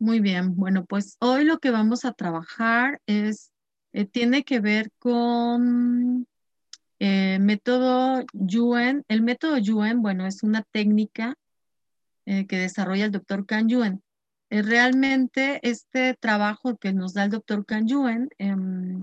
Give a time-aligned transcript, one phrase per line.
[0.00, 3.50] Muy bien, bueno, pues hoy lo que vamos a trabajar es,
[3.92, 6.28] eh, tiene que ver con
[7.00, 9.04] eh, método Yuen.
[9.08, 11.34] El método Yuen, bueno, es una técnica
[12.26, 14.02] eh, que desarrolla el doctor Kan Yuen.
[14.50, 19.02] realmente este trabajo que nos da el doctor Kan Yuen, em,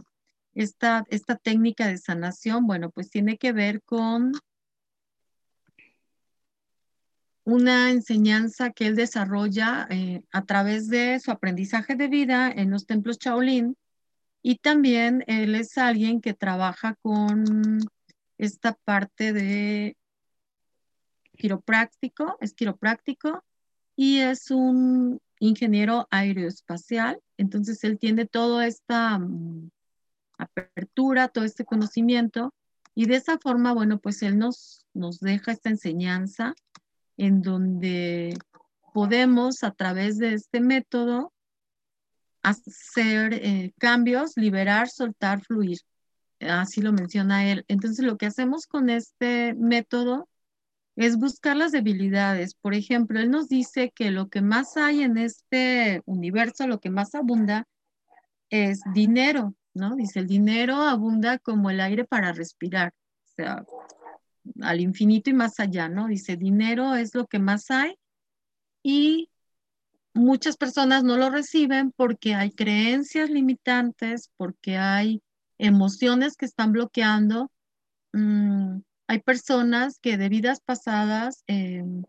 [0.53, 4.31] esta, esta técnica de sanación, bueno, pues tiene que ver con
[7.45, 12.87] una enseñanza que él desarrolla eh, a través de su aprendizaje de vida en los
[12.87, 13.77] templos Shaolin.
[14.41, 17.79] Y también él es alguien que trabaja con
[18.37, 19.95] esta parte de
[21.37, 23.43] quiropráctico, es quiropráctico
[23.95, 29.69] y es un ingeniero aeroespacial, entonces él tiene toda esta mm,
[30.37, 32.53] apertura, todo este conocimiento
[32.95, 36.55] y de esa forma, bueno, pues él nos, nos deja esta enseñanza
[37.17, 38.37] en donde
[38.93, 41.33] podemos a través de este método
[42.41, 45.79] hacer eh, cambios, liberar, soltar, fluir.
[46.39, 47.65] Así lo menciona él.
[47.67, 50.29] Entonces lo que hacemos con este método
[50.95, 52.55] es buscar las debilidades.
[52.55, 56.89] Por ejemplo, él nos dice que lo que más hay en este universo, lo que
[56.89, 57.67] más abunda,
[58.49, 59.95] es dinero, ¿no?
[59.95, 62.93] Dice, el dinero abunda como el aire para respirar.
[63.25, 63.65] O sea,
[64.61, 66.07] al infinito y más allá, ¿no?
[66.07, 67.97] Dice, dinero es lo que más hay
[68.83, 69.29] y
[70.13, 75.21] muchas personas no lo reciben porque hay creencias limitantes, porque hay
[75.57, 77.51] emociones que están bloqueando.
[78.13, 82.03] Mm, hay personas que de vidas pasadas, em,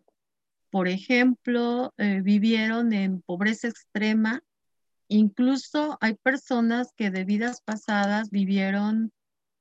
[0.70, 4.42] por ejemplo, eh, vivieron en pobreza extrema.
[5.08, 9.12] Incluso hay personas que de vidas pasadas vivieron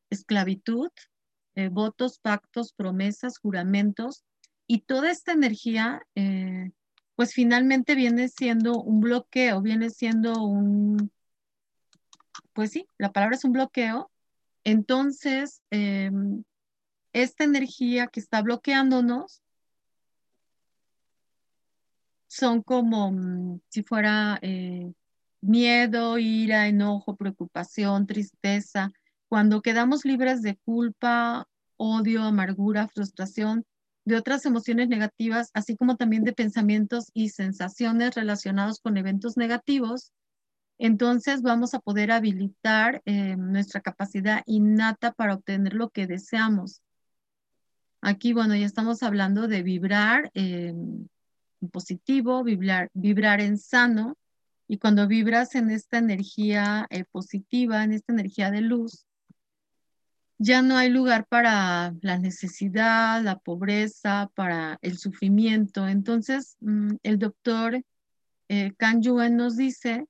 [0.09, 0.89] esclavitud
[1.55, 4.23] eh, votos, pactos, promesas, juramentos,
[4.67, 6.71] y toda esta energía, eh,
[7.15, 11.11] pues finalmente viene siendo un bloqueo, viene siendo un,
[12.53, 14.11] pues sí, la palabra es un bloqueo.
[14.63, 16.43] Entonces, em,
[17.13, 19.41] esta energía que está bloqueándonos
[22.27, 24.91] son como mm, si fuera eh,
[25.41, 28.91] miedo, ira, enojo, preocupación, tristeza,
[29.35, 33.65] cuando quedamos libres de culpa, odio, amargura, frustración,
[34.05, 40.13] de otras emociones negativas, así como también de pensamientos y sensaciones relacionados con eventos negativos,
[40.77, 46.81] entonces vamos a poder habilitar eh, nuestra capacidad innata para obtener lo que deseamos.
[47.99, 51.09] Aquí, bueno, ya estamos hablando de vibrar en
[51.73, 54.15] positivo, vibrar, vibrar en sano,
[54.69, 59.05] y cuando vibras en esta energía eh, positiva, en esta energía de luz,
[60.37, 65.87] ya no hay lugar para la necesidad, la pobreza, para el sufrimiento.
[65.87, 67.81] Entonces, mm, el doctor
[68.49, 70.05] eh, Kan Yuen nos dice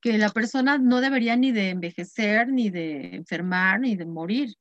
[0.00, 4.54] que la persona no debería ni de envejecer, ni de enfermar, ni de morir,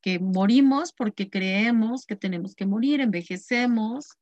[0.00, 4.16] que morimos porque creemos que tenemos que morir, envejecemos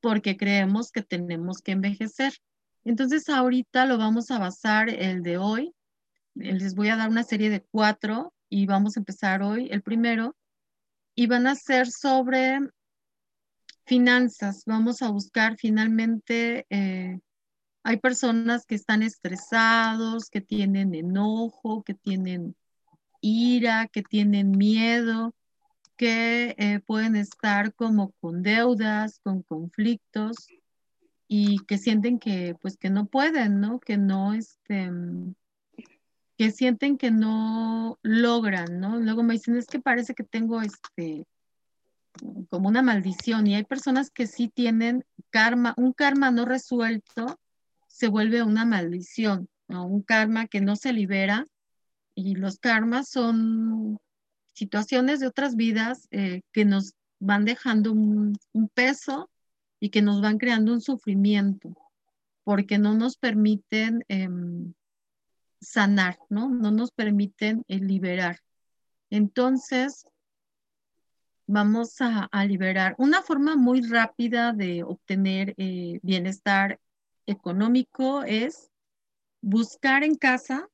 [0.00, 2.32] porque creemos que tenemos que envejecer.
[2.84, 5.74] Entonces, ahorita lo vamos a basar el de hoy.
[6.34, 10.36] Les voy a dar una serie de cuatro y vamos a empezar hoy el primero,
[11.14, 12.60] y van a ser sobre
[13.86, 14.64] finanzas.
[14.66, 17.18] Vamos a buscar finalmente, eh,
[17.82, 22.54] hay personas que están estresados, que tienen enojo, que tienen
[23.20, 25.34] ira, que tienen miedo,
[25.96, 30.48] que eh, pueden estar como con deudas, con conflictos
[31.28, 33.80] y que sienten que pues que no pueden, ¿no?
[33.80, 34.90] Que no, este,
[36.40, 38.98] que sienten que no logran, ¿no?
[38.98, 41.26] Luego me dicen, es que parece que tengo este,
[42.48, 47.38] como una maldición y hay personas que sí tienen karma, un karma no resuelto
[47.88, 49.50] se vuelve una maldición.
[49.68, 51.44] Un karma que no se libera
[52.14, 53.98] y los karmas son
[54.54, 58.38] situaciones de otras vidas eh, que nos van dejando un,
[58.72, 59.28] peso
[59.78, 61.76] y que nos van creando un sufrimiento
[62.44, 64.72] porque no nos permiten em,
[65.60, 66.48] sanar, ¿no?
[66.48, 68.40] No nos permiten eh, liberar.
[69.10, 70.06] Entonces,
[71.46, 72.94] vamos a, liberar.
[72.98, 76.78] Una forma muy rápida de obtener eh, bienestar
[77.26, 78.70] económico es
[79.40, 80.68] buscar en casa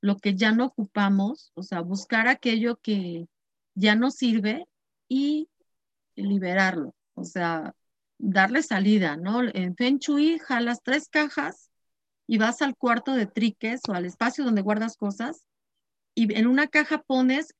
[0.00, 3.28] lo que ya no ocupamos, o sea, buscar aquello que
[3.74, 4.66] ya no sirve
[5.08, 5.48] y
[6.16, 7.74] liberarlo, o sea,
[8.18, 9.42] darle salida, ¿no?
[9.42, 10.00] En Feng
[10.40, 11.71] jalas tres cajas
[12.32, 15.44] y vas al cuarto de triques o al espacio donde guardas cosas
[16.14, 17.54] y en una caja pones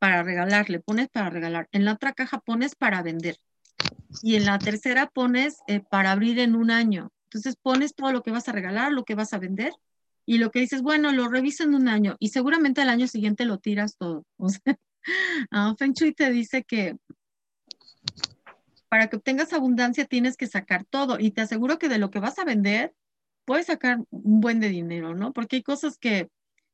[0.00, 3.36] para regalar, le pones para regalar, en la otra caja pones para vender
[4.20, 8.24] y en la tercera pones eh, para abrir en un año Entonces pones todo lo
[8.24, 9.72] que vas a regalar, lo que vas a vender
[10.26, 13.44] y lo que dices, bueno, lo reviso en un año y seguramente al año siguiente
[13.44, 14.24] lo tiras todo.
[15.52, 16.96] O uh, Feng Shui te dice que
[18.88, 22.18] para que obtengas abundancia tienes que sacar todo y te aseguro que de lo que
[22.18, 22.96] vas a vender
[23.48, 25.32] puedes sacar un buen de dinero, ¿no?
[25.32, 26.28] Porque hay cosas que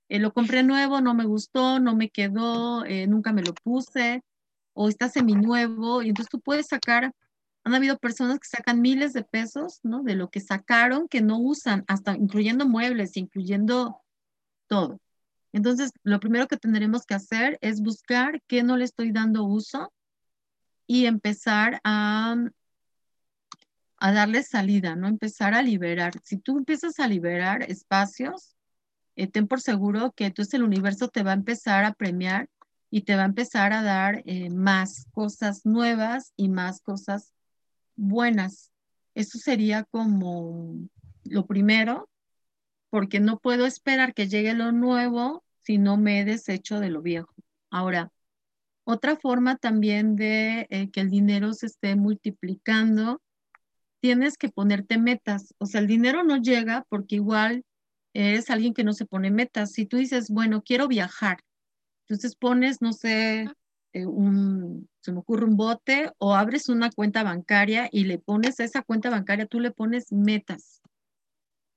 [0.09, 4.25] eh, lo compré nuevo, no me gustó, no me quedó, eh, nunca me lo puse,
[4.73, 7.13] o está seminuevo, y entonces tú puedes sacar,
[7.63, 10.03] han habido personas que sacan miles de pesos, ¿no?
[10.03, 14.03] De lo que sacaron que no usan, hasta incluyendo muebles, incluyendo
[14.67, 15.01] todo.
[15.53, 19.93] Entonces, lo primero que tendremos que hacer es buscar qué no le estoy dando uso
[20.89, 22.35] y empezar a,
[24.05, 25.09] a darle salida, ¿no?
[25.09, 26.13] Empezar a liberar.
[26.23, 28.55] Si tú empiezas a liberar espacios,
[29.17, 32.51] eh, ten por seguro que entonces el universo te va a empezar a premiar
[32.91, 37.33] y te va a empezar a dar eh, más cosas nuevas y más cosas
[37.97, 38.73] buenas.
[39.15, 40.75] Eso sería como
[41.25, 42.11] lo primero,
[42.91, 47.01] porque no puedo esperar que llegue lo nuevo si no me he deshecho de lo
[47.01, 47.33] viejo.
[47.71, 48.13] Ahora,
[48.85, 53.23] otra forma también de eh, que el dinero se esté multiplicando,
[54.05, 55.55] tienes que ponerte metas.
[55.57, 57.65] O sea, el dinero no llega porque igual
[58.13, 59.73] eres alguien que no se pone metas.
[59.73, 61.39] Si tú dices, bueno, quiero viajar,
[62.03, 63.49] entonces pones, no sé,
[63.95, 68.61] eh, un, se me ocurre un bote o abres una cuenta bancaria y le pones
[68.61, 70.83] a esa cuenta bancaria, tú le pones metas.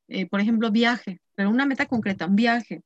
[0.10, 2.82] Eh, por ejemplo, viaje, pero una meta concreta, un viaje.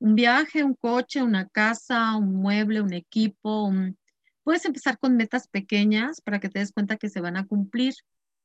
[0.00, 3.72] Un viaje, un coche, una casa, un mueble, un equipo.
[4.42, 7.94] Puedes empezar con metas pequeñas para que te des cuenta que se van a cumplir.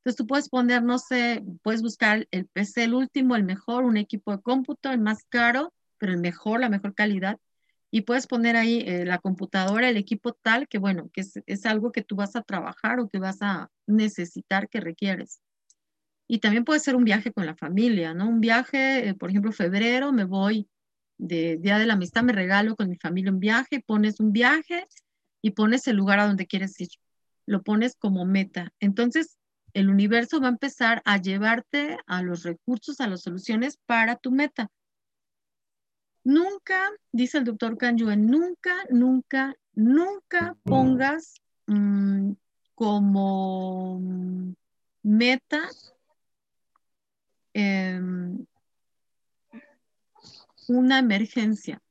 [0.06, 3.98] Entonces tú puedes poner, no sé, puedes buscar el PC, el último, el mejor, un
[3.98, 7.40] equipo de cómputo, el más caro, pero el mejor, la mejor calidad.
[7.90, 11.92] Y puedes poner ahí eh, la computadora, el equipo tal, que bueno, que es, algo
[11.92, 15.40] que tú vas a trabajar o que vas a necesitar, que requieres.
[16.28, 18.30] Y también puede ser un viaje con la familia, ¿no?
[18.30, 20.70] Un viaje, eh, por ejemplo, febrero, me voy
[21.18, 24.86] de Día de la Amistad, me regalo con mi familia un viaje, pones un viaje
[25.42, 26.90] y pones el lugar a donde quieres ir.
[27.48, 28.72] Lo pones como meta.
[28.80, 29.40] Entonces,
[29.76, 34.32] el universo va a empezar a llevarte a los recursos, a las soluciones para tu
[34.32, 34.72] meta.
[36.24, 42.32] Nunca, dice el doctor Kanyuen, nunca, nunca, nunca pongas mm,
[42.74, 44.00] como
[45.04, 45.70] meta
[47.54, 48.46] em,
[50.70, 51.82] una emergencia.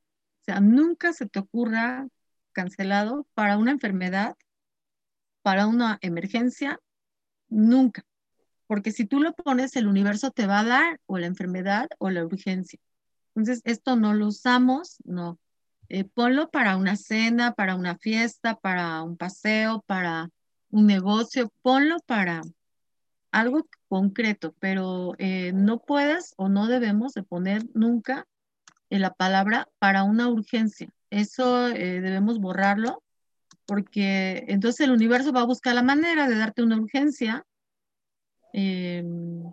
[0.41, 2.07] O sea, nunca se te ocurra
[2.51, 4.35] cancelado para una enfermedad,
[5.43, 6.79] para una emergencia
[7.49, 8.05] Nunca.
[8.67, 12.09] Porque si tú lo pones, el universo te va a dar o la enfermedad o
[12.09, 12.79] la urgencia.
[13.35, 15.37] Entonces, esto no lo usamos, no.
[15.89, 20.29] Eh, ponlo para una cena, para una fiesta, para un paseo, para
[20.71, 22.41] un negocio, ponlo para
[23.31, 28.25] algo concreto, pero eh, no puedes o no debemos de poner nunca
[28.89, 30.89] en la palabra para una urgencia.
[31.09, 33.03] Eso eh, debemos borrarlo
[33.65, 37.45] porque entonces el universo va a buscar la manera de darte una urgencia.
[38.53, 39.43] Em,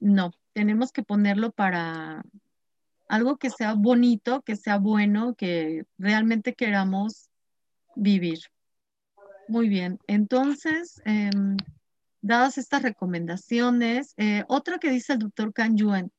[0.00, 2.22] no, tenemos que ponerlo para
[3.08, 7.28] algo que sea bonito, que sea bueno, que realmente queramos
[7.96, 8.40] vivir.
[9.48, 11.56] Muy bien, entonces, em,
[12.22, 16.10] dadas estas recomendaciones, eh, otra que dice el doctor Kan Yuen,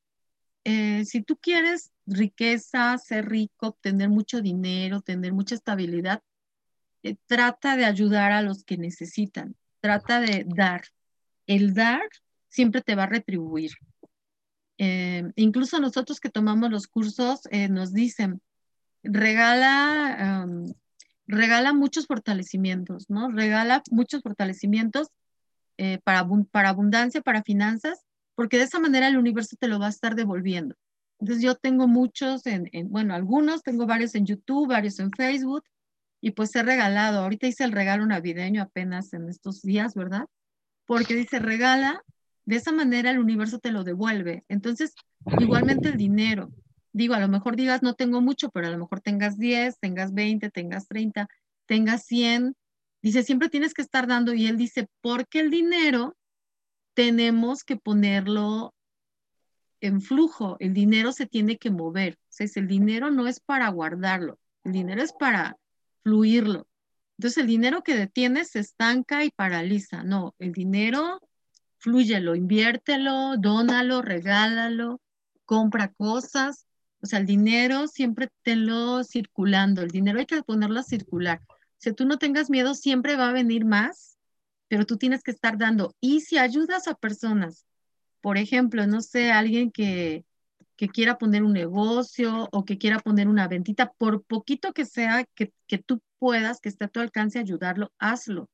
[0.63, 6.21] eh, si tú quieres riqueza, ser rico, obtener mucho dinero, tener mucha estabilidad,
[7.05, 10.85] eh, trata de ayudar a los que necesitan, trata de dar.
[11.45, 12.01] El dar
[12.49, 13.73] siempre te va a retribuir.
[14.79, 18.41] Eh, incluso nosotros que tomamos los cursos eh, nos dicen,
[19.03, 20.47] regala,
[21.27, 23.29] regala muchos fortalecimientos, ¿no?
[23.29, 25.09] Regala muchos fortalecimientos
[26.03, 27.99] para, para abundancia, para finanzas,
[28.33, 30.73] porque de esa manera el universo te lo va a estar devolviendo.
[31.19, 35.63] Entonces yo tengo muchos, en, bueno, algunos, tengo varios en YouTube, varios en Facebook,
[36.25, 37.19] y pues he regalado.
[37.19, 40.25] Ahorita hice el regalo navideño apenas en estos días, ¿verdad?
[40.87, 42.01] Porque dice, regala,
[42.45, 44.43] de esa manera el universo te lo devuelve.
[44.49, 44.95] Entonces,
[45.39, 46.49] igualmente el dinero.
[46.93, 50.15] Digo, a lo mejor digas, no tengo mucho, pero a lo mejor tengas 10, tengas
[50.15, 51.27] 20, tengas 30,
[51.67, 52.55] tengas 100.
[53.03, 54.33] Dice, siempre tienes que estar dando.
[54.33, 56.17] Y él dice, porque el dinero
[56.95, 58.73] tenemos que ponerlo
[59.79, 60.57] en flujo.
[60.59, 62.15] El dinero se tiene que mover.
[62.15, 64.39] O sea, el dinero no es para guardarlo.
[64.63, 65.55] El dinero es para
[66.05, 66.67] fluirlo.
[67.17, 70.03] Entonces el dinero que detienes se estanca y paraliza.
[70.03, 71.19] No, el dinero
[71.79, 75.01] fluyelo, inviértelo, dónalo, regálalo,
[75.45, 76.67] compra cosas.
[77.01, 79.81] O sea, el dinero siempre tenlo circulando.
[79.81, 81.41] El dinero hay que ponerlo a circular.
[81.77, 84.17] Si tú no tengas miedo, siempre va a venir más,
[84.67, 85.95] pero tú tienes que estar dando.
[86.01, 87.65] Y si ayudas a personas
[88.21, 90.25] Por ejemplo, no sé, alguien que,
[90.75, 95.25] que quiera poner un negocio o que quiera poner una ventita, por poquito que sea
[95.35, 98.49] que, que tú puedas, que esté a tu alcance ayudarlo, hazlo.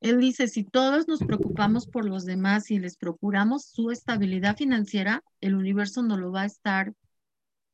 [0.00, 5.22] Él dice, si todos nos preocupamos por los demás y les procuramos su estabilidad financiera,
[5.40, 6.92] el universo no lo va a estar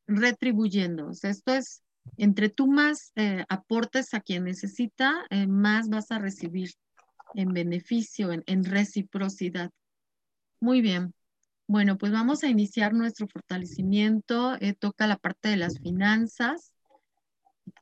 [0.08, 1.10] retribuyendo.
[1.22, 1.82] Esto es,
[2.16, 6.70] entre tú más eh, aportes a quien necesita, eh, más vas a recibir
[7.34, 9.70] en beneficio, en, en reciprocidad.
[10.60, 11.12] Muy bien.
[11.68, 14.56] Bueno, pues vamos a iniciar nuestro fortalecimiento.
[14.60, 16.72] Eh, toca la parte de las finanzas.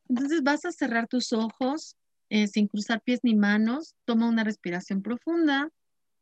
[0.08, 1.96] Entonces vas a cerrar tus ojos
[2.30, 3.94] eh, sin cruzar pies ni manos.
[4.06, 5.68] Toma una respiración profunda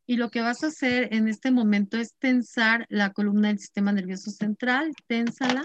[0.07, 3.93] y lo que vas a hacer en este momento es tensar la columna del sistema
[3.93, 4.93] nervioso central.
[5.07, 5.65] Ténsala.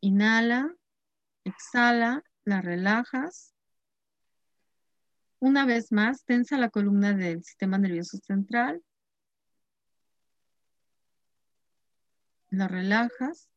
[0.00, 0.74] Inhala,
[1.44, 3.53] exhala, la relajas.
[5.44, 8.82] Una vez más, tensa la columna del sistema nervioso central.
[12.48, 13.50] La relajas.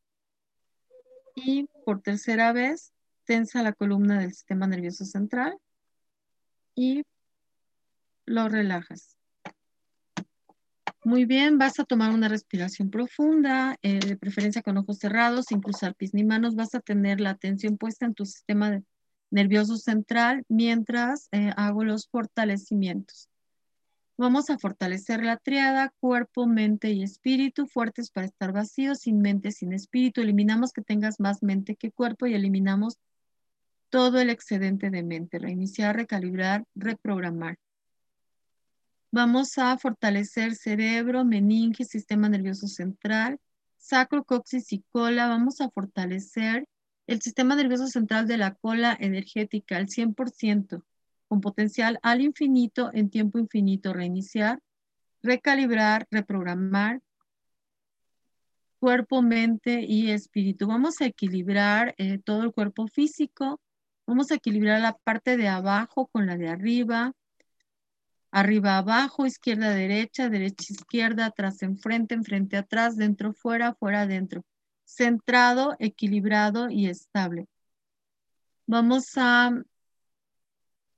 [1.34, 2.92] Y por tercera vez,
[3.24, 5.56] tensa la columna del sistema nervioso central.
[6.74, 7.04] Y
[8.26, 9.16] lo relajas.
[11.04, 15.62] Muy bien, vas a tomar una respiración profunda, eh, de preferencia con ojos cerrados, sin
[15.62, 16.54] cruzar pies ni manos.
[16.54, 18.82] Vas a tener la atención puesta en tu sistema de
[19.30, 23.28] nervioso central mientras eh, hago los fortalecimientos.
[24.16, 29.52] Vamos a fortalecer la triada, cuerpo, mente y espíritu, fuertes para estar vacíos, sin mente,
[29.52, 30.20] sin espíritu.
[30.20, 32.98] Eliminamos que tengas más mente que cuerpo y eliminamos
[33.90, 35.38] todo el excedente de mente.
[35.38, 37.58] Reiniciar, recalibrar, reprogramar.
[39.12, 43.38] Vamos a fortalecer cerebro, meninge, sistema nervioso central,
[43.76, 45.28] sacro, coxis y cola.
[45.28, 46.66] Vamos a fortalecer
[47.08, 50.84] el sistema nervioso central de la cola energética al 100%,
[51.26, 54.60] con potencial al infinito en tiempo infinito, reiniciar,
[55.22, 57.00] recalibrar, reprogramar,
[58.78, 60.66] cuerpo, mente y espíritu.
[60.66, 63.58] Vamos a equilibrar eh, todo el cuerpo físico,
[64.06, 67.14] vamos a equilibrar la parte de abajo con la de arriba,
[68.30, 74.44] arriba abajo, izquierda derecha, derecha izquierda, atrás enfrente, enfrente atrás, dentro fuera, fuera adentro
[74.88, 77.46] centrado, equilibrado y estable.
[78.66, 79.62] Vamos a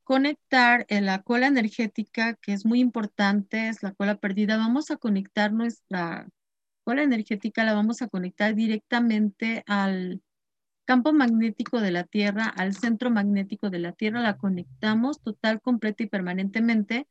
[0.04, 4.56] conectar la cola energética, que es muy importante, es la cola perdida.
[4.56, 6.28] Vamos a conectar nuestra
[6.84, 10.22] cola energética, la vamos a conectar directamente al
[10.84, 16.02] campo magnético de la Tierra, al centro magnético de la Tierra, la conectamos total, completa
[16.02, 17.06] y permanentemente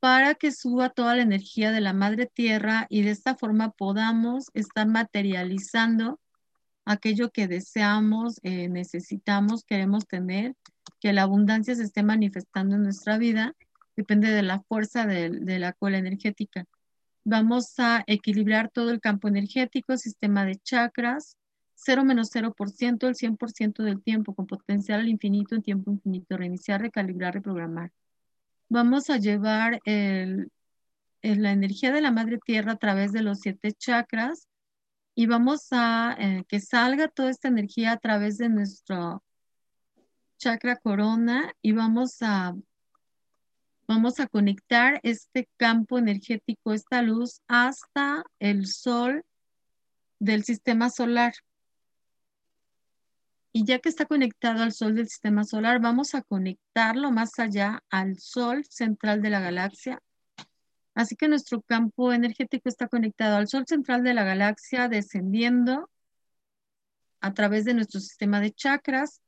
[0.00, 4.46] para que suba toda la energía de la madre tierra y de esta forma podamos
[4.54, 6.18] estar materializando
[6.86, 10.56] aquello que deseamos, eh, necesitamos, queremos tener,
[11.00, 13.54] que la abundancia se esté manifestando en nuestra vida,
[13.94, 16.64] depende de la fuerza de, la cola energética.
[17.24, 21.36] Vamos a equilibrar todo el campo energético, sistema de chakras,
[21.74, 26.80] 0 menos 0%, el 100% del tiempo, con potencial al infinito en tiempo infinito, reiniciar,
[26.80, 27.92] recalibrar, reprogramar
[28.70, 34.48] vamos a llevar la energía de la madre tierra a través de los siete chakras
[35.14, 39.22] y vamos a eh, que salga toda esta energía a través de nuestro
[40.38, 42.54] chakra corona y vamos a
[43.86, 49.24] vamos a conectar este campo energético, esta luz hasta el sol
[50.20, 51.34] del sistema solar.
[53.52, 57.82] Y ya que está conectado al Sol del sistema solar, vamos a conectarlo más allá
[57.90, 60.00] al Sol central de la galaxia.
[60.94, 65.90] Así que nuestro campo energético está conectado al Sol central de la galaxia, descendiendo
[67.20, 69.20] a través de nuestro sistema de chakras,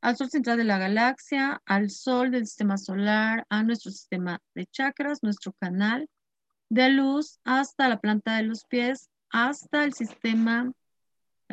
[0.00, 4.66] al Sol central de la galaxia, al Sol del sistema solar, a nuestro sistema de
[4.66, 6.08] chakras, nuestro canal
[6.68, 10.72] de luz, hasta la planta de los pies, hasta el sistema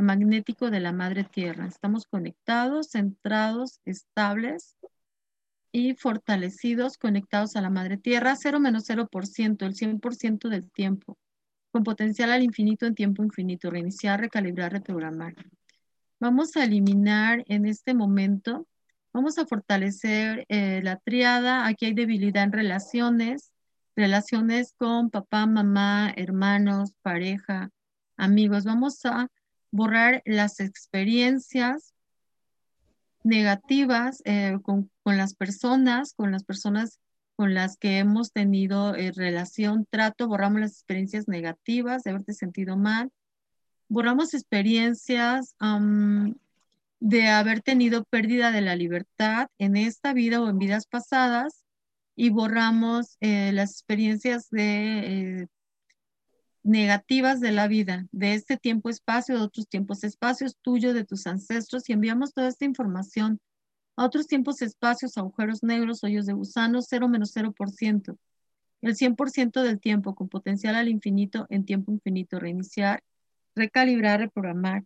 [0.01, 1.65] magnético de la madre tierra.
[1.67, 4.77] Estamos conectados, centrados, estables
[5.71, 11.17] y fortalecidos, conectados a la madre tierra, 0 menos 0%, el 100% del tiempo,
[11.71, 15.33] con potencial al infinito en tiempo infinito, reiniciar, recalibrar, reprogramar.
[16.19, 18.67] Vamos a eliminar en este momento,
[19.13, 23.51] vamos a fortalecer eh, la triada, aquí hay debilidad en relaciones,
[23.95, 27.69] relaciones con papá, mamá, hermanos, pareja,
[28.17, 28.65] amigos.
[28.65, 29.29] Vamos a
[29.71, 31.93] borrar las experiencias
[33.23, 36.99] negativas eh, con, las personas, con las personas
[37.35, 42.77] con las que hemos tenido eh, relación, trato, borramos las experiencias negativas de haberte sentido
[42.77, 43.11] mal,
[43.87, 45.55] borramos experiencias
[46.99, 51.63] de haber tenido pérdida de la libertad en esta vida o en vidas pasadas
[52.15, 55.47] y borramos eh, las experiencias de,
[56.63, 61.93] negativas de la vida, de este tiempo-espacio, de otros tiempos-espacios tuyo, de tus ancestros, y
[61.93, 63.39] enviamos toda esta información
[63.95, 68.17] a otros tiempos-espacios, agujeros negros, hoyos de gusano, 0 menos 0%.
[68.81, 73.03] El 100% del tiempo con potencial al infinito en tiempo infinito, reiniciar,
[73.55, 74.83] recalibrar, reprogramar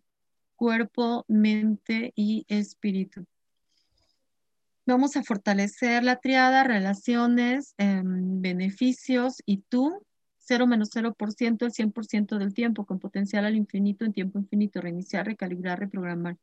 [0.56, 3.26] cuerpo, mente y espíritu.
[4.86, 10.05] Vamos a fortalecer la triada, relaciones, em, beneficios y tú,
[10.48, 15.26] 0 menos 0%, el 100% del tiempo, con potencial al infinito en tiempo infinito, reiniciar,
[15.26, 16.36] recalibrar, reprogramar.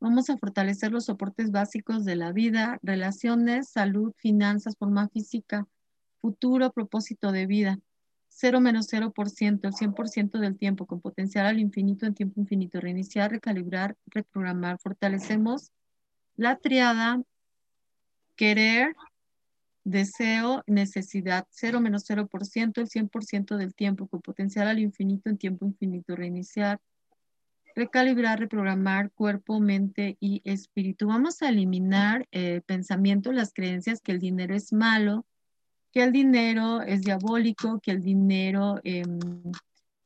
[0.00, 5.66] Vamos a fortalecer los soportes básicos de la vida, relaciones, salud, finanzas, forma física,
[6.20, 7.78] futuro, propósito de vida.
[8.28, 12.80] 0 menos 0%, el 100% del tiempo, con potencial al infinito en tiempo infinito.
[12.80, 14.78] Reiniciar, recalibrar, reprogramar.
[14.78, 15.70] Fortalecemos
[16.36, 17.20] la triada
[18.36, 18.94] querer,
[19.90, 21.46] deseo, necesidad.
[21.50, 26.16] 0 menos 0%, el 100% del tiempo, con potencial al infinito en tiempo infinito.
[26.16, 26.80] Reiniciar,
[27.74, 31.06] recalibrar, reprogramar cuerpo, mente y espíritu.
[31.06, 35.26] Vamos a eliminar el pensamiento, las creencias que el dinero es malo,
[35.92, 39.18] que el dinero es diabólico, que el dinero, em,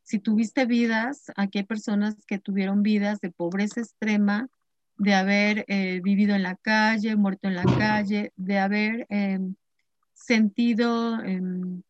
[0.02, 4.48] si tuviste vidas, aquí hay personas que tuvieron vidas de pobreza extrema,
[4.98, 9.54] de haber eh, vivido en la calle, muerto en la calle, de haber em,
[10.24, 11.82] sentido em,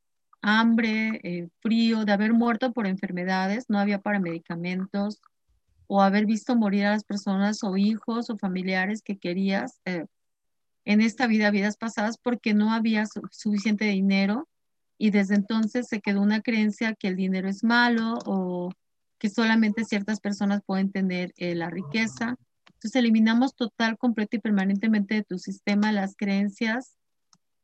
[0.42, 5.20] hambre, eh, frío, de haber muerto por enfermedades, no había para medicamentos,
[5.86, 10.06] o haber visto morir a las personas o hijos o familiares que querías eh,
[10.84, 14.48] en esta vida, vidas pasadas, porque no había suficiente dinero
[14.98, 18.70] y desde entonces se quedó una creencia que el dinero es malo o
[19.18, 22.36] que solamente ciertas personas pueden tener eh, la riqueza.
[22.66, 26.96] Entonces eliminamos total, completo y permanentemente de tu sistema las creencias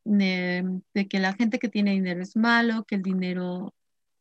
[0.08, 3.74] de, que la gente que tiene dinero es malo, que el dinero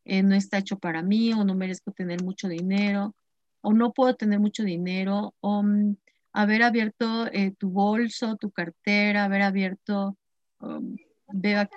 [0.06, 3.16] eh, no está hecho para mí o no merezco tener mucho dinero
[3.62, 5.96] o no puedo tener mucho dinero o mm,
[6.34, 10.18] haber abierto eh, tu bolso, tu cartera, haber abierto,
[10.60, 10.96] um,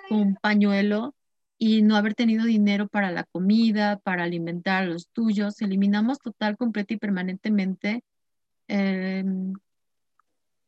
[0.09, 1.15] un pañuelo
[1.57, 5.61] y no haber tenido dinero para la comida, para alimentar a los tuyos.
[5.61, 8.03] Eliminamos total, completa y permanentemente
[8.67, 9.53] em,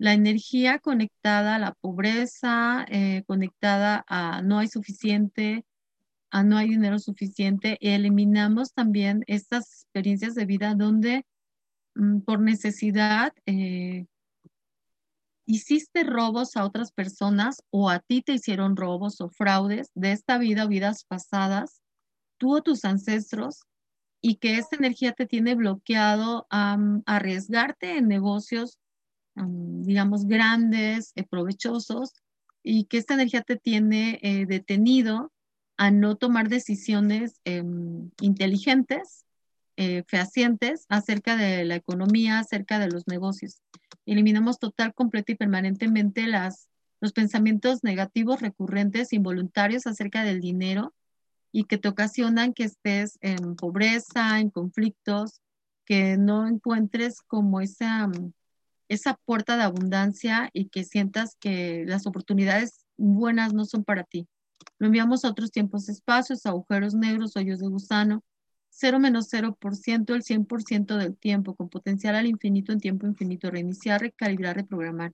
[0.04, 5.66] la energía conectada a la pobreza, eh, conectada a no hay suficiente,
[6.32, 7.78] a no hay dinero suficiente.
[7.82, 11.26] eliminamos también estas experiencias de vida donde
[11.96, 14.08] Mm, por necesidad eh,
[15.46, 20.38] hiciste robos a otras personas o a ti te hicieron robos o fraudes de esta
[20.38, 21.82] vida o vidas pasadas,
[22.38, 23.64] tú o tus ancestros,
[24.22, 28.80] y que esta energía te tiene bloqueado a arriesgarte en negocios,
[29.36, 32.14] digamos, grandes, eh, provechosos,
[32.64, 35.32] y que esta energía te tiene eh, detenido
[35.78, 39.26] a no tomar decisiones em, inteligentes
[39.76, 43.62] eh, fehacientes acerca de la economía, acerca de los negocios.
[44.06, 46.70] Eliminamos total, completa y permanentemente las,
[47.02, 50.94] los pensamientos negativos recurrentes, involuntarios acerca del dinero
[51.52, 55.42] y que te ocasionan que estés en pobreza, en conflictos,
[55.86, 58.10] que no encuentres como esa,
[58.90, 64.28] esa puerta de abundancia y que sientas que las oportunidades buenas no son para ti.
[64.80, 68.24] Lo enviamos a otros tiempos, espacios, agujeros negros, hoyos de gusano,
[68.70, 74.02] 0 menos 0%, el 100% del tiempo, con potencial al infinito en tiempo infinito, reiniciar,
[74.02, 75.14] recalibrar, reprogramar.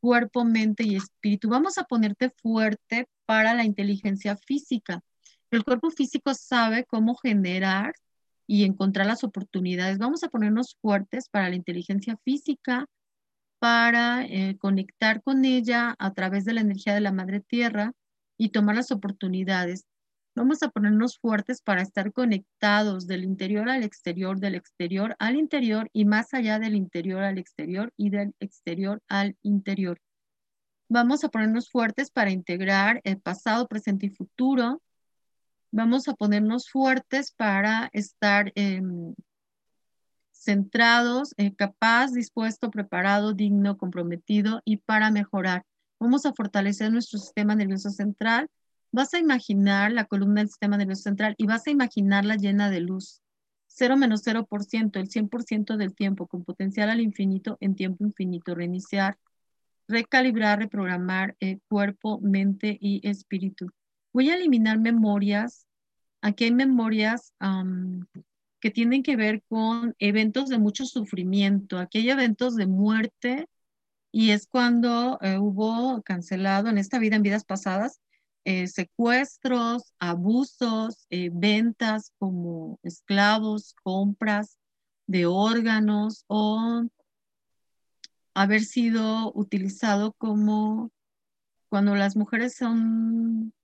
[0.00, 1.48] Cuerpo, mente y espíritu.
[1.48, 5.02] Vamos a ponerte fuerte para la inteligencia física.
[5.50, 7.94] El cuerpo físico sabe cómo generar
[8.46, 9.98] y encontrar las oportunidades.
[9.98, 12.86] Vamos a ponernos fuertes para la inteligencia física,
[13.58, 17.92] para eh, conectar con ella a través de la energía de la madre tierra
[18.36, 19.86] y tomar las oportunidades.
[20.34, 25.90] Vamos a ponernos fuertes para estar conectados del interior al exterior, del exterior al interior
[25.92, 30.00] y más allá del interior al exterior y del exterior al interior.
[30.88, 34.82] Vamos a ponernos fuertes para integrar el pasado, presente y futuro.
[35.72, 39.14] Vamos a ponernos fuertes para estar em,
[40.30, 45.64] centrados, eh, capaz, dispuesto, preparado, digno, comprometido y para mejorar.
[45.98, 48.48] Vamos a fortalecer nuestro sistema nervioso central
[48.94, 52.80] Vas a imaginar la columna del sistema nervioso central y vas a imaginarla llena de
[52.80, 53.22] luz.
[53.68, 58.54] 0 menos 0%, el 100% del tiempo, con potencial al infinito en tiempo infinito.
[58.54, 59.16] Reiniciar,
[59.88, 63.70] recalibrar, reprogramar eh, cuerpo, mente y espíritu.
[64.12, 65.66] Voy a eliminar memorias.
[66.20, 67.32] Aquí hay memorias
[68.60, 71.78] que tienen que ver con eventos de mucho sufrimiento.
[71.78, 73.48] Aquí hay eventos de muerte,
[74.12, 78.00] y es cuando eh, hubo cancelado en esta vida, en vidas pasadas,
[78.44, 84.58] eh, secuestros, abusos, eh, ventas como esclavos, compras
[85.06, 86.84] de órganos o
[88.34, 90.90] haber sido utilizado como
[91.70, 93.54] cuando las mujeres son,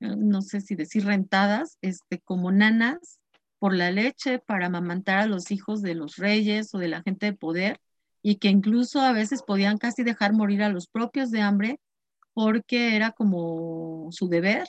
[0.00, 3.20] no sé si decir rentadas, este, como nanas
[3.58, 7.26] por la leche para amamantar a los hijos de los reyes o de la gente
[7.26, 7.80] de poder
[8.22, 11.78] y que incluso a veces podían casi dejar morir a los propios de hambre
[12.32, 14.66] porque era como su deber,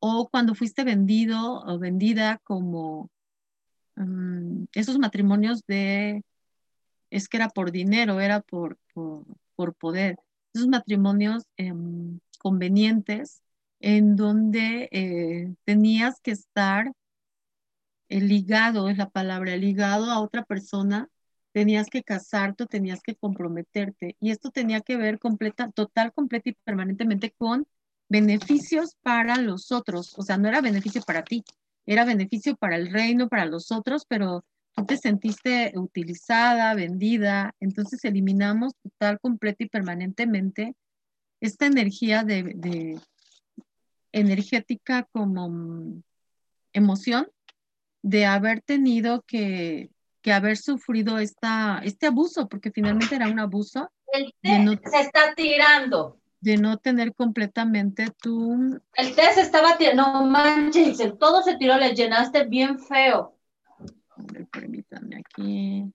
[0.00, 3.10] o cuando fuiste vendido o vendida como
[3.96, 6.22] mm, esos matrimonios de,
[7.10, 10.16] es que era por dinero, era por, por, poder,
[10.52, 13.42] esos matrimonios em, convenientes
[13.80, 16.92] en donde eh, tenías que estar
[18.08, 21.08] eh, ligado, es la palabra, ligado a otra persona
[21.52, 24.16] tenías que casarte, tenías que comprometerte.
[24.20, 27.66] Y esto tenía que ver completa, total, completa y permanentemente con
[28.08, 30.14] beneficios para los otros.
[30.18, 31.42] O sea, no era beneficio para ti,
[31.86, 37.54] era beneficio para el reino, para los otros, pero tú te sentiste utilizada, vendida.
[37.60, 40.74] Entonces eliminamos total, completa y permanentemente
[41.40, 43.00] esta energía de, de
[44.12, 46.02] energética como mm,
[46.72, 47.28] emoción
[48.02, 49.90] de haber tenido que
[50.32, 53.90] haber sufrido esta, este abuso, porque finalmente era un abuso.
[54.12, 56.18] El té se está tirando.
[56.40, 58.80] De no tener completamente tu...
[58.94, 63.36] El té se estaba tirando, no manches, todo se tiró, le llenaste bien feo.
[64.52, 65.92] permítanme aquí.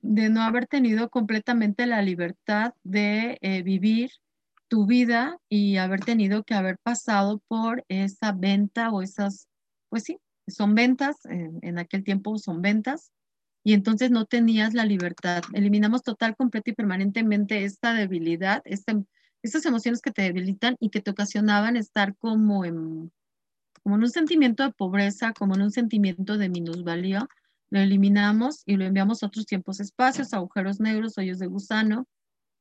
[0.00, 4.10] De no haber tenido completamente la libertad de eh, vivir
[4.68, 9.48] tu vida y haber tenido que haber pasado por esa venta o esas,
[9.88, 13.10] pues sí, son ventas, en aquel tiempo son ventas,
[13.66, 15.42] y entonces no tenías la libertad.
[15.52, 19.04] Eliminamos total, completa y permanentemente esta debilidad, este,
[19.42, 23.10] estas emociones que te debilitan y que te ocasionaban estar como en,
[23.82, 27.26] como en un sentimiento de pobreza, como en un sentimiento de minusvalía.
[27.70, 32.06] Lo eliminamos y lo enviamos a otros tiempos, espacios, agujeros negros, hoyos de gusano,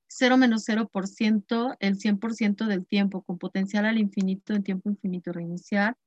[0.08, 5.98] 0 menos 0%, el 100% del tiempo, con potencial al infinito en tiempo infinito, reiniciar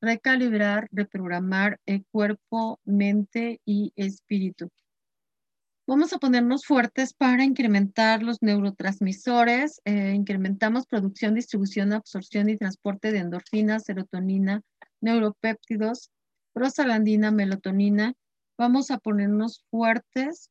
[0.00, 4.70] recalibrar, reprogramar el cuerpo, mente y espíritu.
[5.86, 9.80] Vamos a ponernos fuertes para incrementar los neurotransmisores.
[9.84, 14.62] Eh, incrementamos producción, distribución, absorción y transporte de endorfina, serotonina,
[15.00, 16.10] neuropéptidos,
[16.52, 18.14] prostaglandina, melatonina.
[18.58, 20.50] Vamos a ponernos fuertes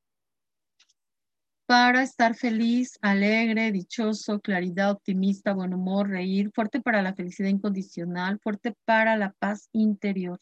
[1.65, 8.39] para estar feliz, alegre, dichoso, claridad, optimista, buen humor, reír, fuerte para la felicidad incondicional,
[8.39, 10.39] fuerte para la paz interior.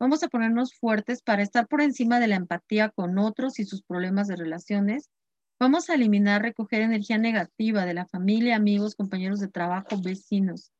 [0.00, 3.82] Vamos a ponernos fuertes para estar por encima de la empatía con otros y sus
[3.82, 5.10] problemas de relaciones.
[5.58, 10.72] Vamos a eliminar, recoger energía negativa de la familia, amigos, compañeros de trabajo, vecinos.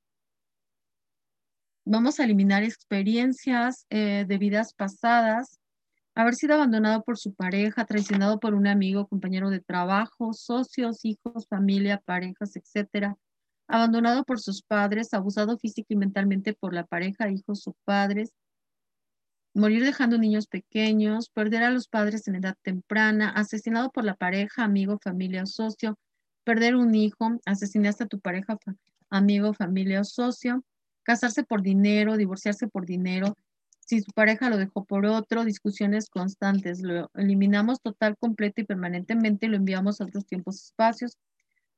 [1.85, 5.59] Vamos a eliminar experiencias eh, de vidas pasadas,
[6.19, 11.47] haber sido abandonado por su pareja, traicionado por un amigo, compañero de trabajo, socios, hijos,
[11.49, 13.17] familia, parejas, etcétera,
[13.69, 18.33] abandonado por sus padres, abusado física y mentalmente por la pareja, hijos o padres,
[19.55, 24.65] morir dejando niños pequeños, perder a los padres en edad temprana, asesinado por la pareja,
[24.65, 26.01] amigo, familia o socio,
[26.43, 28.59] perder un hijo, asesinaste a tu pareja,
[29.09, 30.65] amigo, familia o socio,
[31.05, 33.37] casarse por dinero, divorciarse por dinero,
[33.89, 36.83] si su pareja lo dejó por otro, discusiones constantes.
[36.83, 41.17] Lo eliminamos total, completo y permanentemente, lo enviamos a otros tiempos espacios.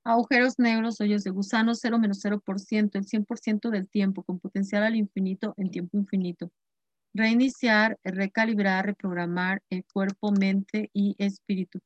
[0.03, 4.97] Agujeros negros, hoyos de gusano, 0 menos 0%, el 100% del tiempo, con potencial al
[4.97, 6.51] infinito en tiempo infinito.
[7.15, 11.79] Reiniciar, recalibrar, reprogramar el cuerpo, mente y espíritu.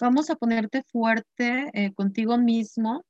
[0.00, 3.04] Vamos a ponerte fuerte eh, contigo mismo,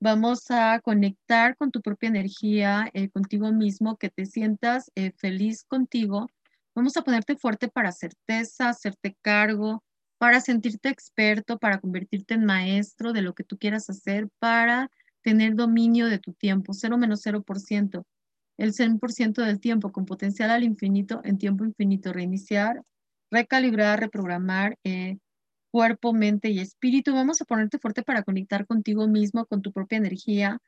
[0.00, 5.64] Vamos a conectar con tu propia energía, eh, contigo mismo, que te sientas eh, feliz
[5.64, 6.28] contigo.
[6.74, 9.82] Vamos a ponerte fuerte para certeza, hacerte cargo,
[10.18, 14.90] para sentirte experto, para convertirte en maestro de lo que tú quieras hacer, para
[15.22, 18.04] tener dominio de tu tiempo, 0 menos 0%,
[18.58, 22.82] el 100% del tiempo con potencial al infinito, en tiempo infinito, reiniciar,
[23.30, 25.18] recalibrar, reprogramar, eh,
[25.70, 27.14] cuerpo, mente y espíritu.
[27.14, 30.58] Vamos a ponerte fuerte para conectar contigo mismo, con tu propia energía.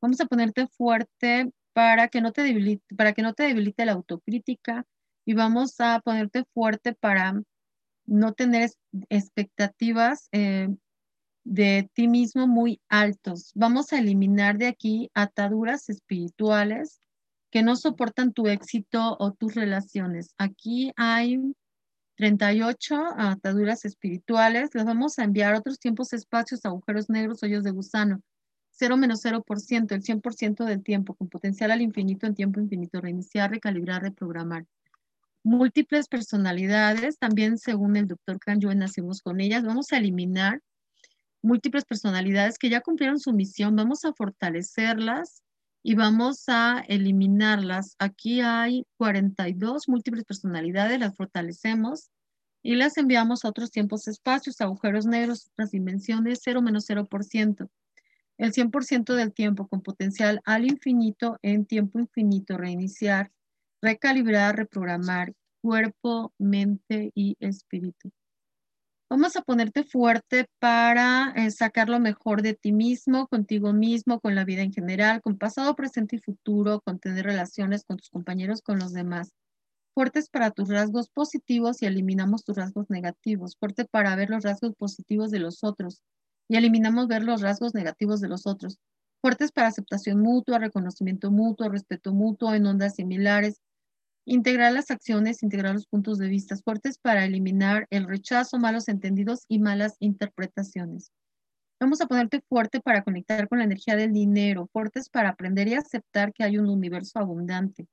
[0.00, 3.92] Vamos a ponerte fuerte para que no te debilite, para que no te debilite la
[3.92, 4.86] autocrítica
[5.24, 7.42] y vamos a ponerte fuerte para
[8.06, 8.70] no tener
[9.08, 10.68] expectativas eh,
[11.44, 13.52] de ti mismo muy altos.
[13.54, 17.00] Vamos a eliminar de aquí ataduras espirituales
[17.50, 20.34] que no soportan tu éxito o tus relaciones.
[20.38, 21.38] Aquí hay
[22.16, 24.70] 38 ataduras espirituales.
[24.74, 28.20] Les vamos a enviar otros tiempos, espacios, agujeros negros, hoyos de gusano.
[28.70, 33.00] 0 menos 0%, el 100% del tiempo, con potencial al infinito en tiempo infinito.
[33.00, 34.66] Reiniciar, recalibrar, reprogramar.
[35.44, 39.64] Múltiples personalidades, también según el doctor Kanjuen, nacimos con ellas.
[39.64, 40.60] Vamos a eliminar
[41.42, 43.76] múltiples personalidades que ya cumplieron su misión.
[43.76, 45.42] Vamos a fortalecerlas
[45.86, 47.94] y vamos a eliminarlas.
[47.98, 52.10] Aquí hay 42 múltiples personalidades, las fortalecemos
[52.62, 57.68] y las enviamos a otros tiempos, espacios, agujeros negros, otras dimensiones, 0 menos 0%.
[58.38, 63.30] El 100% del tiempo con potencial al infinito en tiempo infinito, reiniciar,
[63.82, 68.10] recalibrar, reprogramar cuerpo, mente y espíritu.
[69.10, 74.34] Vamos a ponerte fuerte para eh, sacar lo mejor de ti mismo, contigo mismo, con
[74.34, 78.62] la vida en general, con pasado, presente y futuro, con tener relaciones con tus compañeros,
[78.62, 79.32] con los demás.
[79.94, 83.56] Fuertes para tus rasgos positivos y eliminamos tus rasgos negativos.
[83.56, 86.02] Fuerte para ver los rasgos positivos de los otros
[86.48, 88.78] y eliminamos ver los rasgos negativos de los otros.
[89.20, 93.60] Fuertes para aceptación mutua, reconocimiento mutuo, respeto mutuo en ondas similares,
[94.26, 99.44] Integrar las acciones, integrar los puntos de vista fuertes para eliminar el rechazo, malos entendidos
[99.48, 101.12] y malas interpretaciones.
[101.78, 105.74] Vamos a ponerte fuerte para conectar con la energía del dinero, fuertes para aprender y
[105.74, 107.86] aceptar que hay un universo abundante,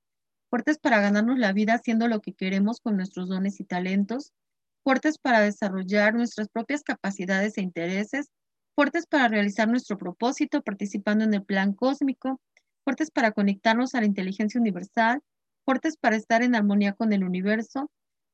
[0.49, 4.31] fuertes para ganarnos la vida haciendo lo que queremos con nuestros dones y talentos,
[4.83, 8.29] fuertes para desarrollar nuestras propias capacidades e intereses,
[8.75, 12.39] fuertes para realizar nuestro propósito participando en el plan cósmico,
[12.85, 15.21] fuertes para conectarnos a la inteligencia universal,
[15.65, 17.89] fuertes para estar en armonía con el universo,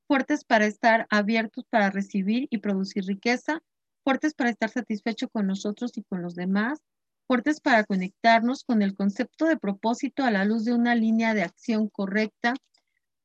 [0.08, 3.62] fuertes para estar abiertos para recibir y producir riqueza,
[4.04, 6.80] fuertes para estar satisfecho con nosotros y con los demás,
[7.28, 11.44] fuertes para conectarnos con el concepto de propósito a la luz de una línea de
[11.44, 12.54] acción correcta,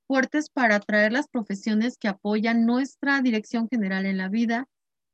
[0.09, 4.67] fuertes para atraer las profesiones que apoyan nuestra dirección general en la vida,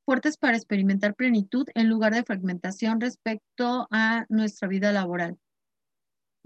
[0.06, 5.38] fuertes para experimentar plenitud en lugar de fragmentación respecto a nuestra vida laboral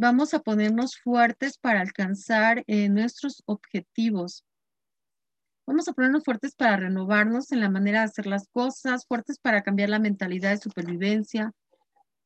[0.02, 4.44] vamos a ponernos fuertes para alcanzar eh, nuestros objetivos.
[5.64, 9.62] Vamos a ponernos fuertes para renovarnos en la manera de hacer las cosas, fuertes para
[9.62, 11.52] cambiar la mentalidad de supervivencia,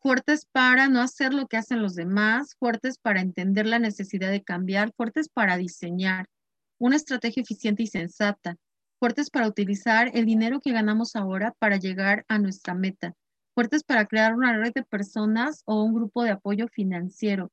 [0.00, 4.42] fuertes para no hacer lo que hacen los demás, fuertes para entender la necesidad de
[4.42, 6.30] cambiar, fuertes para diseñar
[6.78, 8.56] una estrategia eficiente y sensata,
[8.98, 13.12] fuertes para utilizar el dinero que ganamos ahora para llegar a nuestra meta,
[13.54, 17.52] fuertes para crear una red de personas o un grupo de apoyo financiero,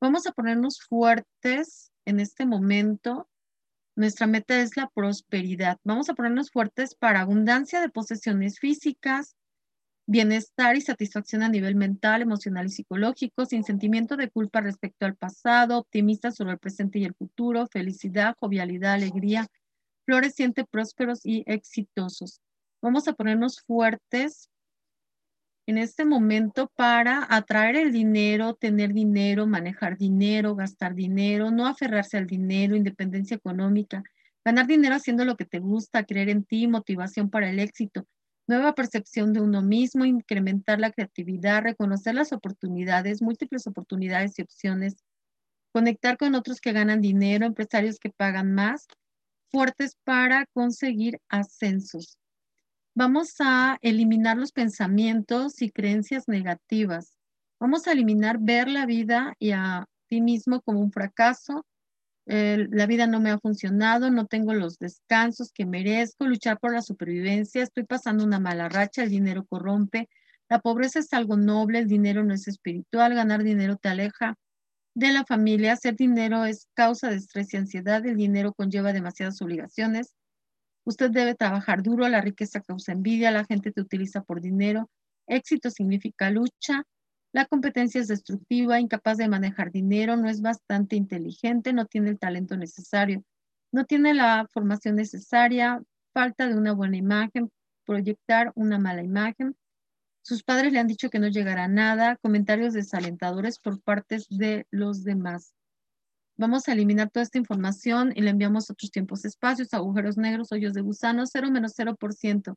[0.00, 3.28] Vamos a ponernos fuertes en este momento.
[3.96, 5.78] Nuestra meta es la prosperidad.
[5.82, 9.34] Vamos a ponernos fuertes para abundancia de posesiones físicas,
[10.06, 15.16] bienestar y satisfacción a nivel mental, emocional y psicológico, sin sentimiento de culpa respecto al
[15.16, 19.48] pasado, optimista sobre el presente y el futuro, felicidad, jovialidad, alegría,
[20.06, 22.40] floreciente, prósperos y exitosos.
[22.80, 24.48] Vamos a ponernos fuertes
[25.68, 32.16] en este momento para atraer el dinero, tener dinero, manejar dinero, gastar dinero, no aferrarse
[32.16, 34.02] al dinero, independencia económica,
[34.42, 38.06] ganar dinero haciendo lo que te gusta, creer en ti, motivación para el éxito,
[38.46, 44.96] nueva percepción de uno mismo, incrementar la creatividad, reconocer las oportunidades, múltiples oportunidades y opciones,
[45.74, 48.86] conectar con otros que ganan dinero, empresarios que pagan más,
[49.50, 52.16] fuertes para conseguir ascensos.
[52.98, 57.16] Vamos a eliminar los pensamientos y creencias negativas.
[57.60, 61.64] Vamos a eliminar ver la vida y a ti mismo como un fracaso.
[62.26, 66.82] la vida no me ha funcionado, no tengo los descansos que merezco, luchar por la
[66.82, 70.08] supervivencia, estoy pasando una mala racha, el dinero corrompe,
[70.48, 74.34] la pobreza es algo noble, el dinero no es espiritual, ganar dinero te aleja
[74.94, 79.40] de la familia, hacer dinero es causa de estrés y ansiedad, el dinero conlleva demasiadas
[79.40, 80.16] obligaciones,
[80.88, 84.88] Usted debe trabajar duro, la riqueza causa envidia, la gente te utiliza por dinero,
[85.26, 86.84] éxito significa lucha,
[87.30, 92.18] la competencia es destructiva, incapaz de manejar dinero, no es bastante inteligente, no tiene el
[92.18, 93.22] talento necesario,
[93.70, 95.82] no tiene la formación necesaria,
[96.14, 97.50] falta de una buena imagen,
[97.84, 99.56] proyectar una mala imagen.
[100.22, 104.66] Sus padres le han dicho que no llegará a nada, comentarios desalentadores por parte de
[104.70, 105.52] los demás.
[106.40, 110.72] Vamos a eliminar toda esta información y le enviamos otros tiempos, espacios, agujeros negros, hoyos
[110.72, 112.54] de gusano, 0 menos 0%.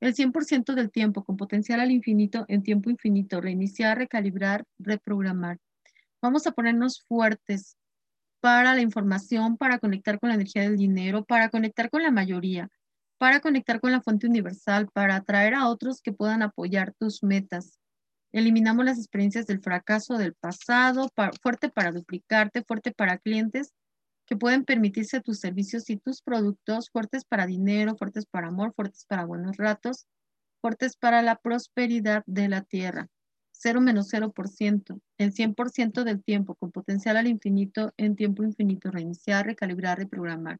[0.00, 5.58] El 100% del tiempo con potencial al infinito en tiempo infinito, reiniciar, recalibrar, reprogramar.
[6.20, 7.76] Vamos a ponernos fuertes
[8.40, 12.68] para la información, para conectar con la energía del dinero, para conectar con la mayoría,
[13.16, 17.78] para conectar con la fuente universal, para atraer a otros que puedan apoyar tus metas.
[18.34, 21.08] Eliminamos las experiencias del fracaso del pasado,
[21.40, 23.72] fuerte para duplicarte, fuerte para clientes
[24.26, 29.04] que pueden permitirse tus servicios y tus productos, fuertes para dinero, fuertes para amor, fuertes
[29.04, 30.08] para buenos ratos,
[30.60, 33.06] fuertes para la prosperidad de la tierra.
[33.52, 39.46] 0 menos 0%, el 100% del tiempo, con potencial al infinito en tiempo infinito, reiniciar,
[39.46, 40.58] recalibrar, reprogramar.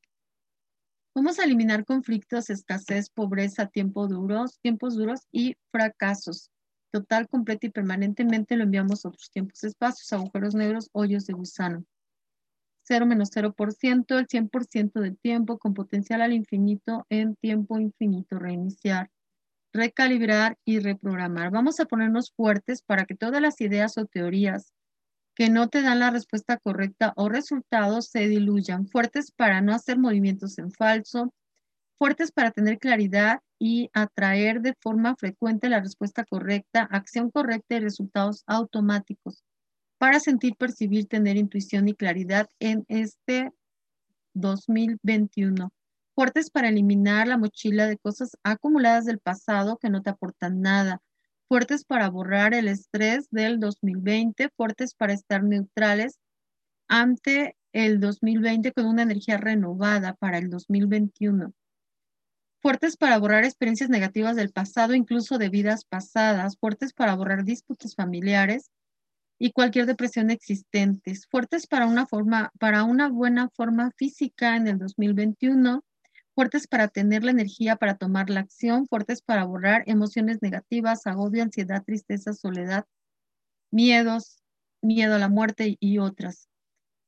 [1.13, 6.53] Vamos a eliminar conflictos, escasez, pobreza, tiempos duros, tiempos duros y fracasos.
[6.95, 11.85] Total, completo y permanentemente lo enviamos a otros tiempos, espacios, agujeros negros, hoyos de gusano.
[12.85, 19.11] 0 menos 0%, el 100% del tiempo, con potencial al infinito en tiempo infinito, reiniciar,
[19.73, 21.51] recalibrar y reprogramar.
[21.51, 24.73] Vamos a ponernos fuertes para que todas las ideas o teorías
[25.35, 28.87] que no te dan la respuesta correcta o resultados se diluyan.
[28.87, 31.35] Fuertes para no hacer movimientos en falso.
[31.99, 37.81] Fuertes para tener claridad y atraer de forma frecuente la respuesta correcta, acción correcta y
[37.81, 39.45] resultados automáticos.
[39.99, 43.51] Para sentir, percibir, tener intuición y claridad en este
[44.35, 45.73] 2021
[46.15, 51.03] fuertes para eliminar la mochila de cosas acumuladas del pasado que no te aportan nada,
[51.49, 56.19] fuertes para borrar el estrés del 2020, fuertes para estar neutrales
[56.89, 61.53] ante el 2020 con una energía renovada para el 2021.
[62.65, 67.95] Fuertes para borrar experiencias negativas del pasado, incluso de vidas pasadas, fuertes para borrar disputas
[67.95, 68.71] familiares
[69.39, 74.79] y cualquier depresión existente, fuertes para una forma para una buena forma física en el
[74.79, 75.85] 2021
[76.35, 81.43] fuertes para tener la energía para tomar la acción, fuertes para borrar emociones negativas, agobio,
[81.43, 82.87] ansiedad, tristeza, soledad,
[83.71, 84.39] miedos,
[84.81, 86.49] miedo a la muerte y otras.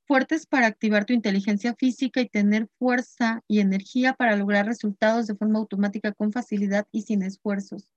[0.06, 5.34] Fuertes para activar tu inteligencia física y tener fuerza y energía para lograr resultados de
[5.34, 7.88] forma automática con facilidad y sin esfuerzos.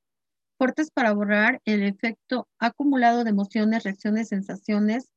[0.57, 5.09] Fuertes para borrar el efecto acumulado de emociones, reacciones, sensaciones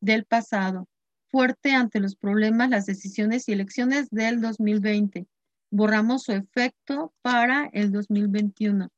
[0.00, 0.86] del pasado.
[1.30, 5.26] Fuerte ante los problemas, las decisiones y elecciones del 2020
[5.70, 8.90] borramos su efecto para el 2021.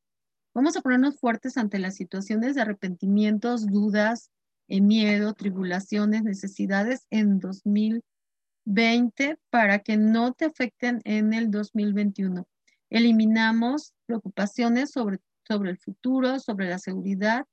[0.54, 4.30] Vamos a ponernos fuertes ante las situaciones de arrepentimientos, dudas,
[4.78, 12.46] miedo, tribulaciones, necesidades en 2020 para que no te afecten en el 2021.
[12.90, 17.46] Eliminamos preocupaciones sobre, sobre el futuro, sobre la seguridad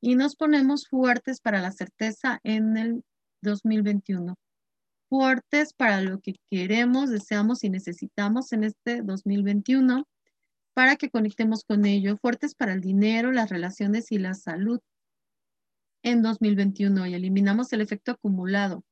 [0.00, 3.02] y nos ponemos fuertes para la certeza en el
[3.40, 4.36] 2021
[5.08, 10.06] fuertes para lo que queremos, deseamos y necesitamos en este 2021
[10.74, 14.80] para que conectemos con ello, fuertes para el dinero, las relaciones y la salud
[16.02, 18.84] en 2021 y eliminamos el efecto acumulado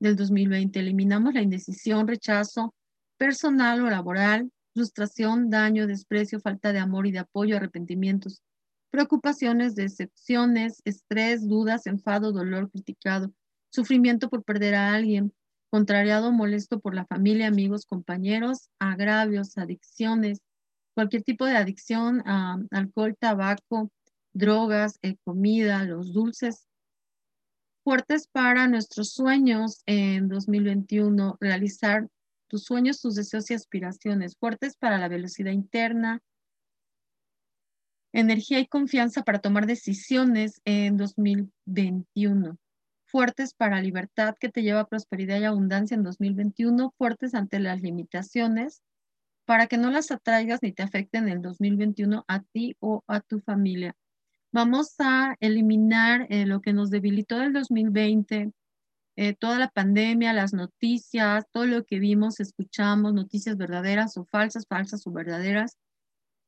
[0.00, 2.74] del 2020, eliminamos la indecisión, rechazo
[3.16, 8.42] personal o laboral, frustración, daño, desprecio, falta de amor y de apoyo, arrepentimientos,
[8.90, 13.32] preocupaciones, decepciones, estrés, dudas, enfado, dolor, criticado,
[13.70, 15.32] sufrimiento por perder a alguien,
[15.70, 20.40] contrariado molesto por la familia, amigos, compañeros, agravios, adicciones,
[20.94, 23.90] cualquier tipo de adicción a alcohol, tabaco,
[24.34, 26.68] drogas, eh, comida, los dulces,
[27.82, 32.08] fuertes para nuestros sueños en 2021, realizar
[32.48, 36.20] tus sueños, tus deseos y aspiraciones, fuertes para la velocidad interna,
[38.12, 42.58] energía y confianza para tomar decisiones en 2021
[43.14, 47.80] fuertes para libertad que te lleva a prosperidad y abundancia en 2021, fuertes ante las
[47.80, 48.82] limitaciones,
[49.44, 53.20] para que no las atraigas ni te afecten en el 2021 a ti o a
[53.20, 53.94] tu familia.
[54.54, 58.52] Vamos a eliminar eh, lo que nos debilitó del 2020,
[59.16, 64.64] eh, toda la pandemia, las noticias, todo lo que vimos, escuchamos, noticias verdaderas o falsas,
[64.68, 65.76] falsas o verdaderas,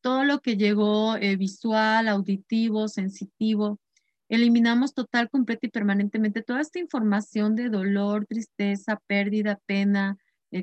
[0.02, 3.80] todo lo que llegó eh, visual, auditivo, sensitivo,
[4.28, 10.16] Eliminamos total, completa y permanentemente toda esta información de dolor, tristeza, pérdida, pena,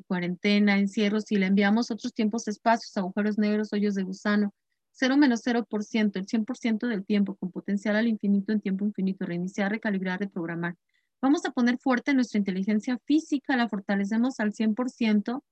[0.07, 4.53] cuarentena, encierros y la enviamos otros tiempos, espacios, agujeros negros, hoyos de gusano.
[4.93, 9.71] 0 menos 0%, el 100% del tiempo, con potencial al infinito en tiempo infinito, reiniciar,
[9.71, 10.75] recalibrar, reprogramar.
[11.21, 15.43] Vamos a poner fuerte nuestra inteligencia física, la fortalecemos al 100%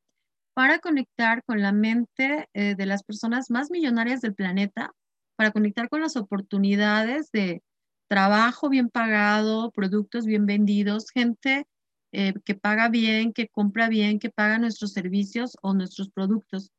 [0.53, 4.93] para conectar con la mente eh, de las personas más millonarias del planeta,
[5.35, 7.61] para conectar con las oportunidades de,
[8.11, 11.65] trabajo bien pagado, productos bien vendidos, gente
[12.11, 16.71] eh, que paga bien, que compra bien, que paga nuestros servicios o nuestros productos.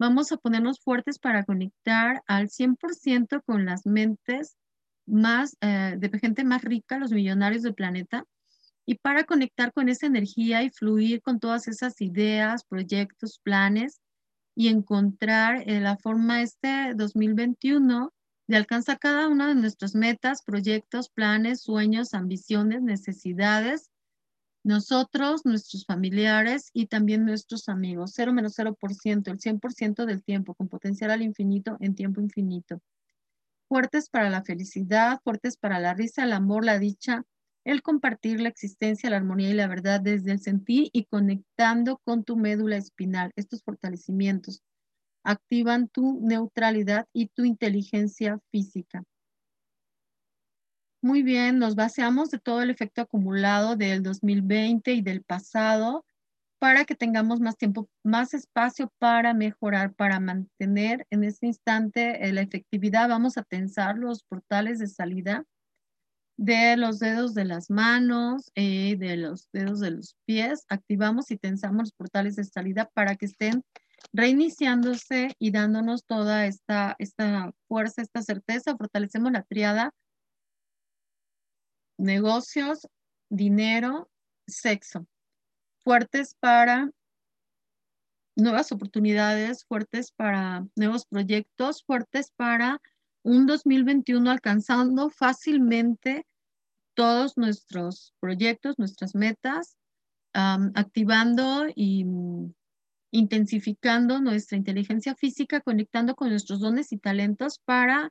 [0.00, 4.56] Vamos a ponernos fuertes para conectar al 100% con las mentes
[5.04, 8.24] más, eh, de gente más rica, los millonarios del planeta,
[8.86, 14.00] y para conectar con esa energía y fluir con todas esas ideas, proyectos, planes
[14.56, 18.10] y encontrar eh, la forma este 2021
[18.46, 23.90] de alcanzar cada una de nuestras metas, proyectos, planes, sueños, ambiciones, necesidades
[24.62, 28.12] nosotros, nuestros familiares y también nuestros amigos.
[28.14, 32.80] 0 menos 0%, el 100% del tiempo, con potencial al infinito en tiempo infinito.
[33.68, 37.24] Fuertes para la felicidad, fuertes para la risa, el amor, la dicha,
[37.64, 42.24] el compartir la existencia, la armonía y la verdad desde el sentir y conectando con
[42.24, 43.32] tu médula espinal.
[43.36, 44.62] Estos fortalecimientos
[45.22, 49.04] activan tu neutralidad y tu inteligencia física.
[51.02, 56.04] Muy bien, nos baseamos de todo el efecto acumulado del 2020 y del pasado
[56.58, 62.32] para que tengamos más tiempo, más espacio para mejorar, para mantener en este instante eh,
[62.34, 63.08] la efectividad.
[63.08, 65.46] Vamos a tensar los portales de salida
[66.36, 70.66] de los dedos de las manos, y eh, de los dedos de los pies.
[70.68, 73.62] Activamos y tensamos los portales de salida para que estén
[74.12, 78.76] reiniciándose y dándonos toda esta, esta fuerza, esta certeza.
[78.76, 79.94] Fortalecemos la triada
[82.00, 82.88] negocios,
[83.28, 84.10] dinero,
[84.46, 85.06] sexo.
[85.82, 86.90] Fuertes para
[88.36, 92.80] nuevas oportunidades, fuertes para nuevos proyectos, fuertes para
[93.22, 96.26] un 2021 alcanzando fácilmente
[96.94, 99.76] todos nuestros proyectos, nuestras metas,
[100.32, 102.06] activando y
[103.12, 108.10] intensificando nuestra inteligencia física, conectando con nuestros dones y talentos para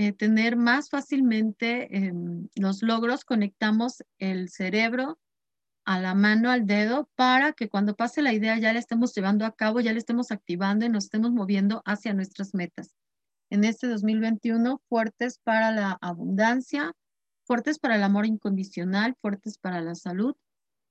[0.00, 3.24] eh, tener más fácilmente em, los logros.
[3.24, 5.18] Conectamos el cerebro
[5.84, 9.44] a la mano, al dedo, para que cuando pase la idea ya la estemos llevando
[9.44, 12.94] a cabo, ya la estemos activando y nos estemos moviendo hacia nuestras metas.
[13.50, 16.92] En este 2021, fuertes para la abundancia,
[17.42, 20.36] fuertes para el amor incondicional, fuertes para la salud,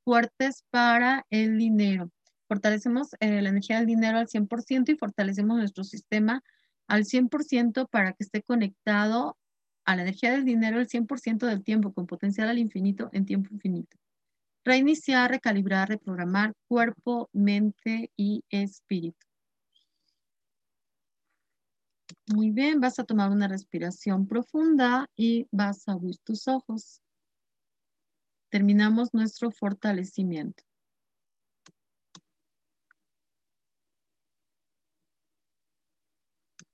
[0.03, 2.11] fuertes para el dinero.
[2.49, 6.43] Fortalecemos eh, la energía del dinero al 100% y fortalecemos nuestro sistema
[6.87, 9.37] al 100% para que esté conectado
[9.85, 13.53] a la energía del dinero el 100% del tiempo, con potencial al infinito en tiempo
[13.53, 13.97] infinito.
[14.65, 19.25] Reiniciar, recalibrar, reprogramar cuerpo, mente y espíritu.
[22.27, 27.01] Muy bien, vas a tomar una respiración profunda y vas a abrir tus ojos.
[28.49, 30.66] Terminamos nuestro fortalecimiento.